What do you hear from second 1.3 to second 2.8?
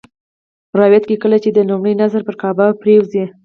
چې دې لومړی نظر پر کعبه